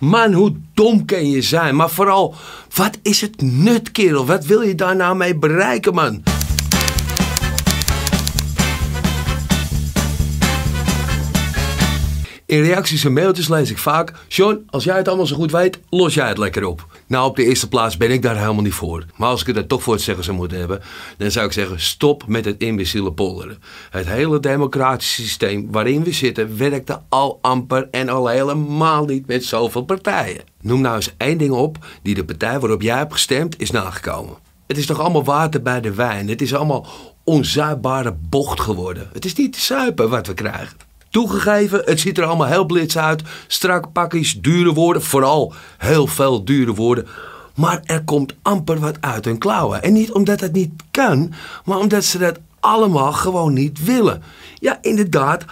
Man, 0.00 0.32
hoe 0.32 0.52
dom 0.74 1.04
kan 1.04 1.30
je 1.30 1.42
zijn? 1.42 1.76
Maar 1.76 1.90
vooral, 1.90 2.34
wat 2.74 2.98
is 3.02 3.20
het 3.20 3.42
nut, 3.42 3.90
kerel? 3.90 4.26
Wat 4.26 4.44
wil 4.44 4.60
je 4.60 4.74
daar 4.74 4.96
nou 4.96 5.16
mee 5.16 5.36
bereiken, 5.36 5.94
man? 5.94 6.22
In 12.50 12.62
reacties 12.62 13.04
en 13.04 13.12
mailtjes 13.12 13.48
lees 13.48 13.70
ik 13.70 13.78
vaak: 13.78 14.12
John, 14.28 14.64
als 14.70 14.84
jij 14.84 14.96
het 14.96 15.08
allemaal 15.08 15.26
zo 15.26 15.36
goed 15.36 15.50
weet, 15.50 15.78
los 15.90 16.14
jij 16.14 16.28
het 16.28 16.38
lekker 16.38 16.64
op. 16.64 16.86
Nou, 17.06 17.28
op 17.28 17.36
de 17.36 17.44
eerste 17.44 17.68
plaats 17.68 17.96
ben 17.96 18.10
ik 18.10 18.22
daar 18.22 18.38
helemaal 18.38 18.62
niet 18.62 18.74
voor. 18.74 19.04
Maar 19.16 19.28
als 19.28 19.40
ik 19.40 19.46
het 19.46 19.56
er 19.56 19.66
toch 19.66 19.82
voor 19.82 19.92
het 19.94 20.02
zeggen 20.02 20.24
zou 20.24 20.36
moeten 20.36 20.58
hebben, 20.58 20.82
dan 21.16 21.30
zou 21.30 21.46
ik 21.46 21.52
zeggen: 21.52 21.80
stop 21.80 22.26
met 22.26 22.44
het 22.44 22.62
imbeciele 22.62 23.12
polderen. 23.12 23.62
Het 23.90 24.06
hele 24.06 24.40
democratische 24.40 25.22
systeem 25.22 25.68
waarin 25.70 26.04
we 26.04 26.12
zitten 26.12 26.58
werkte 26.58 27.00
al 27.08 27.38
amper 27.42 27.88
en 27.90 28.08
al 28.08 28.26
helemaal 28.26 29.04
niet 29.04 29.26
met 29.26 29.44
zoveel 29.44 29.82
partijen. 29.82 30.42
Noem 30.60 30.80
nou 30.80 30.96
eens 30.96 31.14
één 31.16 31.38
ding 31.38 31.52
op 31.52 31.78
die 32.02 32.14
de 32.14 32.24
partij 32.24 32.60
waarop 32.60 32.82
jij 32.82 32.96
hebt 32.96 33.12
gestemd 33.12 33.60
is 33.60 33.70
nagekomen. 33.70 34.36
Het 34.66 34.78
is 34.78 34.86
toch 34.86 35.00
allemaal 35.00 35.24
water 35.24 35.62
bij 35.62 35.80
de 35.80 35.94
wijn. 35.94 36.28
Het 36.28 36.42
is 36.42 36.54
allemaal 36.54 36.86
onzuipbare 37.24 38.16
bocht 38.28 38.60
geworden. 38.60 39.08
Het 39.12 39.24
is 39.24 39.34
niet 39.34 39.56
zuipen 39.56 40.10
wat 40.10 40.26
we 40.26 40.34
krijgen. 40.34 40.88
Toegegeven, 41.10 41.82
het 41.84 42.00
ziet 42.00 42.18
er 42.18 42.24
allemaal 42.24 42.46
heel 42.46 42.64
blits 42.64 42.98
uit. 42.98 43.22
Strak 43.46 43.92
pakjes, 43.92 44.40
dure 44.40 44.72
woorden, 44.72 45.02
vooral 45.02 45.52
heel 45.78 46.06
veel 46.06 46.44
dure 46.44 46.74
woorden. 46.74 47.06
Maar 47.54 47.80
er 47.84 48.04
komt 48.04 48.34
amper 48.42 48.78
wat 48.78 48.96
uit 49.00 49.24
hun 49.24 49.38
klauwen. 49.38 49.82
En 49.82 49.92
niet 49.92 50.12
omdat 50.12 50.40
het 50.40 50.52
niet 50.52 50.70
kan, 50.90 51.32
maar 51.64 51.78
omdat 51.78 52.04
ze 52.04 52.18
dat 52.18 52.38
allemaal 52.60 53.12
gewoon 53.12 53.52
niet 53.52 53.84
willen. 53.84 54.22
Ja, 54.58 54.78
inderdaad, 54.82 55.44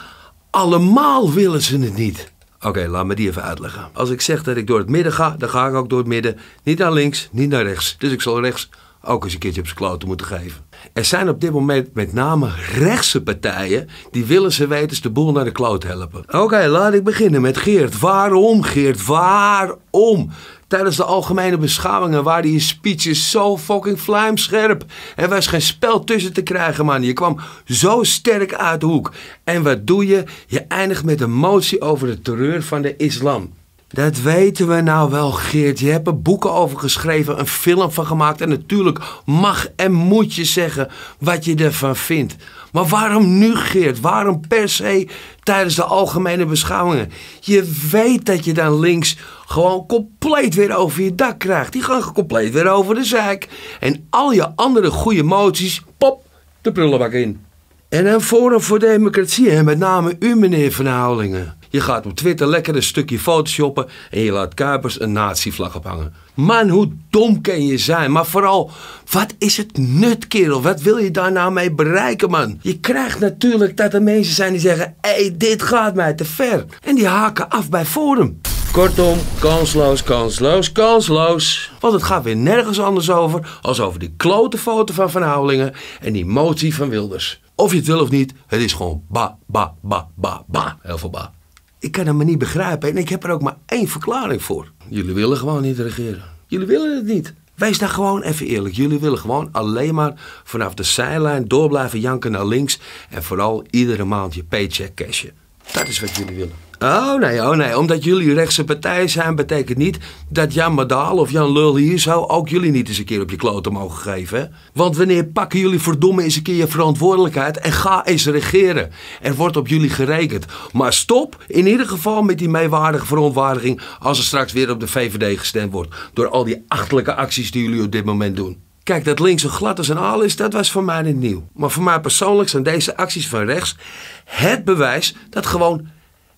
allemaal 0.50 1.32
willen 1.32 1.62
ze 1.62 1.78
het 1.78 1.96
niet. 1.96 2.32
Oké, 2.60 2.86
laat 2.88 3.06
me 3.06 3.14
die 3.14 3.28
even 3.28 3.42
uitleggen. 3.42 3.88
Als 3.92 4.10
ik 4.10 4.20
zeg 4.20 4.42
dat 4.42 4.56
ik 4.56 4.66
door 4.66 4.78
het 4.78 4.88
midden 4.88 5.12
ga, 5.12 5.34
dan 5.38 5.48
ga 5.48 5.66
ik 5.66 5.74
ook 5.74 5.88
door 5.88 5.98
het 5.98 6.08
midden. 6.08 6.38
Niet 6.62 6.78
naar 6.78 6.92
links, 6.92 7.28
niet 7.32 7.48
naar 7.48 7.62
rechts. 7.62 7.96
Dus 7.98 8.12
ik 8.12 8.20
zal 8.20 8.40
rechts 8.40 8.68
ook 9.02 9.24
eens 9.24 9.32
een 9.32 9.38
keertje 9.38 9.60
op 9.60 9.66
zijn 9.66 9.78
kloten 9.78 10.08
moeten 10.08 10.26
geven. 10.26 10.64
Er 10.92 11.04
zijn 11.04 11.28
op 11.28 11.40
dit 11.40 11.52
moment 11.52 11.94
met 11.94 12.12
name 12.12 12.48
rechtse 12.74 13.22
partijen 13.22 13.88
die 14.10 14.24
willen 14.24 14.52
ze 14.52 14.66
wetens 14.66 15.00
de 15.00 15.10
boel 15.10 15.32
naar 15.32 15.44
de 15.44 15.52
kloot 15.52 15.82
helpen. 15.82 16.40
Oké, 16.40 16.66
laat 16.66 16.94
ik 16.94 17.04
beginnen 17.04 17.40
met 17.40 17.56
Geert. 17.56 17.98
Waarom, 17.98 18.62
Geert? 18.62 19.06
Waarom? 19.06 20.30
Tijdens 20.68 20.96
de 20.96 21.04
algemene 21.04 21.58
beschouwingen 21.58 22.22
waren 22.22 22.52
je 22.52 22.60
speeches 22.60 23.30
zo 23.30 23.58
fucking 23.58 24.00
vlijmscherp. 24.00 24.84
Er 25.16 25.28
was 25.28 25.46
geen 25.46 25.62
spel 25.62 26.04
tussen 26.04 26.32
te 26.32 26.42
krijgen, 26.42 26.84
man. 26.84 27.02
Je 27.02 27.12
kwam 27.12 27.40
zo 27.64 28.02
sterk 28.02 28.54
uit 28.54 28.80
de 28.80 28.86
hoek. 28.86 29.12
En 29.44 29.62
wat 29.62 29.86
doe 29.86 30.06
je? 30.06 30.24
Je 30.46 30.60
eindigt 30.60 31.04
met 31.04 31.20
een 31.20 31.32
motie 31.32 31.80
over 31.80 32.06
de 32.06 32.20
terreur 32.20 32.62
van 32.62 32.82
de 32.82 32.96
islam. 32.96 33.52
Dat 33.88 34.20
weten 34.20 34.68
we 34.68 34.80
nou 34.80 35.10
wel, 35.10 35.30
Geert. 35.30 35.78
Je 35.78 35.90
hebt 35.90 36.06
er 36.06 36.22
boeken 36.22 36.52
over 36.52 36.78
geschreven, 36.78 37.38
een 37.38 37.46
film 37.46 37.90
van 37.90 38.06
gemaakt. 38.06 38.40
En 38.40 38.48
natuurlijk 38.48 39.00
mag 39.24 39.68
en 39.76 39.92
moet 39.92 40.34
je 40.34 40.44
zeggen 40.44 40.88
wat 41.18 41.44
je 41.44 41.54
ervan 41.54 41.96
vindt. 41.96 42.36
Maar 42.72 42.86
waarom 42.86 43.38
nu, 43.38 43.56
Geert? 43.56 44.00
Waarom 44.00 44.40
per 44.48 44.68
se 44.68 45.08
tijdens 45.42 45.74
de 45.74 45.84
algemene 45.84 46.46
beschouwingen? 46.46 47.10
Je 47.40 47.86
weet 47.90 48.26
dat 48.26 48.44
je 48.44 48.52
dan 48.52 48.80
links 48.80 49.16
gewoon 49.46 49.86
compleet 49.86 50.54
weer 50.54 50.76
over 50.76 51.02
je 51.02 51.14
dak 51.14 51.38
krijgt. 51.38 51.72
Die 51.72 51.82
gaan 51.82 52.12
compleet 52.12 52.52
weer 52.52 52.68
over 52.68 52.94
de 52.94 53.04
zaak. 53.04 53.48
En 53.80 54.06
al 54.10 54.32
je 54.32 54.56
andere 54.56 54.90
goede 54.90 55.22
moties, 55.22 55.82
pop, 55.98 56.24
de 56.60 56.72
prullenbak 56.72 57.12
in. 57.12 57.46
En 57.88 58.06
een 58.06 58.20
Forum 58.20 58.60
voor 58.60 58.78
Democratie, 58.78 59.50
en 59.50 59.64
met 59.64 59.78
name 59.78 60.16
u, 60.18 60.34
meneer 60.34 60.72
Van 60.72 60.86
Houwelingen. 60.86 61.56
Je 61.68 61.80
gaat 61.80 62.06
op 62.06 62.16
Twitter 62.16 62.46
lekker 62.46 62.76
een 62.76 62.82
stukje 62.82 63.18
photoshoppen 63.18 63.86
en 64.10 64.20
je 64.20 64.32
laat 64.32 64.54
Kuipers 64.54 65.00
een 65.00 65.12
nazi-vlag 65.12 65.76
ophangen. 65.76 66.14
Man, 66.34 66.68
hoe 66.68 66.92
dom 67.10 67.40
kan 67.40 67.66
je 67.66 67.78
zijn? 67.78 68.12
Maar 68.12 68.26
vooral, 68.26 68.70
wat 69.10 69.34
is 69.38 69.56
het 69.56 69.78
nut, 69.78 70.26
kerel? 70.26 70.62
Wat 70.62 70.80
wil 70.80 70.96
je 70.96 71.10
daar 71.10 71.32
nou 71.32 71.52
mee 71.52 71.72
bereiken, 71.72 72.30
man? 72.30 72.58
Je 72.62 72.78
krijgt 72.78 73.20
natuurlijk 73.20 73.76
dat 73.76 73.94
er 73.94 74.02
mensen 74.02 74.34
zijn 74.34 74.52
die 74.52 74.60
zeggen: 74.60 74.94
hé, 75.00 75.10
hey, 75.10 75.34
dit 75.36 75.62
gaat 75.62 75.94
mij 75.94 76.14
te 76.14 76.24
ver. 76.24 76.64
En 76.82 76.94
die 76.94 77.06
haken 77.06 77.48
af 77.48 77.68
bij 77.68 77.84
Forum. 77.84 78.40
Kortom, 78.72 79.18
kansloos, 79.38 80.02
kansloos, 80.02 80.72
kansloos. 80.72 81.72
Want 81.80 81.94
het 81.94 82.02
gaat 82.02 82.24
weer 82.24 82.36
nergens 82.36 82.80
anders 82.80 83.10
over 83.10 83.58
als 83.62 83.80
over 83.80 83.98
die 83.98 84.14
klote 84.16 84.58
foto 84.58 84.94
van 84.94 85.10
Van 85.10 85.22
Houwelingen 85.22 85.72
en 86.00 86.12
die 86.12 86.26
motie 86.26 86.74
van 86.74 86.88
Wilders. 86.88 87.40
Of 87.60 87.70
je 87.70 87.76
het 87.76 87.86
wil 87.86 88.00
of 88.00 88.10
niet, 88.10 88.32
het 88.46 88.60
is 88.60 88.72
gewoon 88.72 89.02
ba, 89.08 89.38
ba, 89.46 89.74
ba, 89.82 90.08
ba, 90.14 90.44
ba. 90.46 90.78
Heel 90.82 90.98
veel 90.98 91.10
ba. 91.10 91.32
Ik 91.78 91.92
kan 91.92 92.06
hem 92.06 92.24
niet 92.24 92.38
begrijpen 92.38 92.88
en 92.88 92.96
ik 92.96 93.08
heb 93.08 93.24
er 93.24 93.30
ook 93.30 93.42
maar 93.42 93.56
één 93.66 93.88
verklaring 93.88 94.42
voor. 94.42 94.72
Jullie 94.88 95.14
willen 95.14 95.36
gewoon 95.36 95.62
niet 95.62 95.78
regeren. 95.78 96.22
Jullie 96.46 96.66
willen 96.66 96.96
het 96.96 97.04
niet. 97.04 97.34
Wees 97.54 97.78
daar 97.78 97.88
gewoon 97.88 98.22
even 98.22 98.46
eerlijk. 98.46 98.74
Jullie 98.74 98.98
willen 98.98 99.18
gewoon 99.18 99.48
alleen 99.52 99.94
maar 99.94 100.12
vanaf 100.44 100.74
de 100.74 100.82
zijlijn 100.82 101.48
door 101.48 101.68
blijven 101.68 102.00
janken 102.00 102.30
naar 102.30 102.46
links. 102.46 102.78
En 103.10 103.22
vooral 103.22 103.64
iedere 103.70 104.04
maand 104.04 104.34
je 104.34 104.44
paycheck 104.44 104.94
cashen. 104.94 105.32
Dat 105.72 105.88
is 105.88 106.00
wat 106.00 106.16
jullie 106.16 106.36
willen. 106.36 106.66
Oh 106.78 107.14
nee, 107.14 107.40
oh 107.42 107.56
nee. 107.56 107.78
Omdat 107.78 108.04
jullie 108.04 108.34
rechtse 108.34 108.64
partij 108.64 109.08
zijn, 109.08 109.34
betekent 109.34 109.78
niet 109.78 109.98
dat 110.28 110.54
Jan 110.54 110.74
Madaal 110.74 111.16
of 111.16 111.30
Jan 111.30 111.52
Lul 111.52 111.76
hier 111.76 111.98
zou 111.98 112.28
ook 112.28 112.48
jullie 112.48 112.70
niet 112.70 112.88
eens 112.88 112.98
een 112.98 113.04
keer 113.04 113.20
op 113.20 113.30
je 113.30 113.36
kloten 113.36 113.72
mogen 113.72 113.98
geven. 113.98 114.52
Want 114.72 114.96
wanneer 114.96 115.24
pakken 115.24 115.58
jullie 115.58 115.80
verdomme 115.80 116.22
eens 116.22 116.36
een 116.36 116.42
keer 116.42 116.54
je 116.54 116.66
verantwoordelijkheid 116.66 117.58
en 117.58 117.72
ga 117.72 118.06
eens 118.06 118.26
regeren. 118.26 118.90
Er 119.22 119.34
wordt 119.34 119.56
op 119.56 119.68
jullie 119.68 119.90
gerekend. 119.90 120.46
Maar 120.72 120.92
stop 120.92 121.44
in 121.46 121.66
ieder 121.66 121.86
geval 121.86 122.22
met 122.22 122.38
die 122.38 122.48
meewaardige 122.48 123.06
verontwaardiging 123.06 123.80
als 123.98 124.18
er 124.18 124.24
straks 124.24 124.52
weer 124.52 124.70
op 124.70 124.80
de 124.80 124.88
VVD 124.88 125.38
gestemd 125.38 125.72
wordt. 125.72 125.94
Door 126.12 126.28
al 126.28 126.44
die 126.44 126.64
achterlijke 126.68 127.14
acties 127.14 127.50
die 127.50 127.62
jullie 127.62 127.82
op 127.82 127.92
dit 127.92 128.04
moment 128.04 128.36
doen. 128.36 128.67
Kijk, 128.88 129.04
dat 129.04 129.20
links 129.20 129.42
zo 129.42 129.48
glad 129.48 129.78
als 129.78 129.88
een 129.88 129.98
aal 129.98 130.20
is, 130.20 130.36
dat 130.36 130.52
was 130.52 130.70
voor 130.70 130.84
mij 130.84 131.02
niet 131.02 131.16
nieuw. 131.16 131.48
Maar 131.54 131.70
voor 131.70 131.82
mij 131.82 132.00
persoonlijk 132.00 132.48
zijn 132.48 132.62
deze 132.62 132.96
acties 132.96 133.28
van 133.28 133.44
rechts 133.44 133.76
het 134.24 134.64
bewijs 134.64 135.14
dat 135.30 135.46
gewoon 135.46 135.88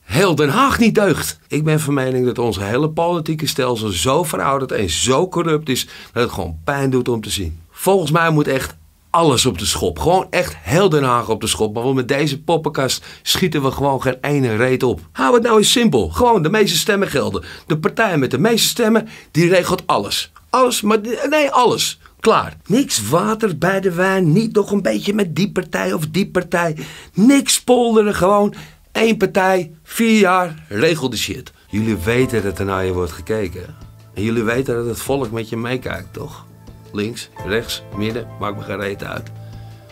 heel 0.00 0.34
Den 0.34 0.48
Haag 0.48 0.78
niet 0.78 0.94
deugt. 0.94 1.38
Ik 1.48 1.64
ben 1.64 1.80
van 1.80 1.94
mening 1.94 2.26
dat 2.26 2.38
onze 2.38 2.62
hele 2.62 2.90
politieke 2.90 3.46
stelsel 3.46 3.88
zo 3.88 4.22
verouderd 4.24 4.72
en 4.72 4.90
zo 4.90 5.28
corrupt 5.28 5.68
is 5.68 5.86
dat 6.12 6.22
het 6.22 6.32
gewoon 6.32 6.58
pijn 6.64 6.90
doet 6.90 7.08
om 7.08 7.20
te 7.20 7.30
zien. 7.30 7.60
Volgens 7.70 8.10
mij 8.10 8.30
moet 8.30 8.48
echt 8.48 8.76
alles 9.10 9.46
op 9.46 9.58
de 9.58 9.66
schop. 9.66 9.98
Gewoon 9.98 10.26
echt 10.30 10.56
heel 10.60 10.88
Den 10.88 11.04
Haag 11.04 11.28
op 11.28 11.40
de 11.40 11.46
schop. 11.46 11.74
Maar 11.74 11.94
met 11.94 12.08
deze 12.08 12.42
poppenkast 12.42 13.04
schieten 13.22 13.62
we 13.62 13.70
gewoon 13.70 14.02
geen 14.02 14.18
ene 14.20 14.56
reet 14.56 14.82
op. 14.82 15.00
Hou 15.12 15.34
het 15.34 15.42
nou 15.42 15.58
eens 15.58 15.72
simpel. 15.72 16.08
Gewoon 16.08 16.42
de 16.42 16.50
meeste 16.50 16.76
stemmen 16.76 17.08
gelden. 17.08 17.44
De 17.66 17.78
partij 17.78 18.18
met 18.18 18.30
de 18.30 18.38
meeste 18.38 18.68
stemmen, 18.68 19.08
die 19.30 19.48
regelt 19.48 19.86
alles. 19.86 20.32
Alles, 20.50 20.82
maar 20.82 20.98
nee, 21.28 21.50
alles. 21.50 21.98
Klaar. 22.20 22.56
Niks 22.66 23.08
water 23.08 23.58
bij 23.58 23.80
de 23.80 23.92
wijn. 23.92 24.32
Niet 24.32 24.54
nog 24.54 24.70
een 24.70 24.82
beetje 24.82 25.14
met 25.14 25.36
die 25.36 25.52
partij 25.52 25.92
of 25.92 26.06
die 26.06 26.30
partij. 26.30 26.76
Niks 27.14 27.62
polderen. 27.62 28.14
Gewoon 28.14 28.54
één 28.92 29.16
partij. 29.16 29.72
Vier 29.82 30.18
jaar. 30.18 30.64
Regel 30.68 31.10
de 31.10 31.16
shit. 31.16 31.52
Jullie 31.68 31.96
weten 31.96 32.42
dat 32.42 32.58
er 32.58 32.64
naar 32.64 32.84
je 32.84 32.92
wordt 32.92 33.12
gekeken. 33.12 33.74
En 34.14 34.22
jullie 34.22 34.42
weten 34.42 34.74
dat 34.74 34.86
het 34.86 35.00
volk 35.00 35.30
met 35.30 35.48
je 35.48 35.56
meekijkt, 35.56 36.12
toch? 36.12 36.46
Links, 36.92 37.30
rechts, 37.46 37.82
midden, 37.96 38.26
maakt 38.40 38.56
me 38.56 38.62
geen 38.62 38.80
reet 38.80 39.04
uit. 39.04 39.30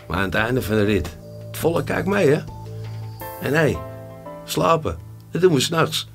Maar 0.07 0.17
aan 0.17 0.23
het 0.23 0.33
einde 0.33 0.61
van 0.61 0.75
de 0.75 0.83
rit, 0.83 1.17
het 1.47 1.57
volk 1.57 1.85
kijkt 1.85 2.07
mee, 2.07 2.29
hè? 2.29 2.41
En 3.41 3.53
hé, 3.53 3.77
slapen, 4.45 4.97
dat 5.31 5.41
doen 5.41 5.53
we 5.53 5.59
s'nachts. 5.59 6.09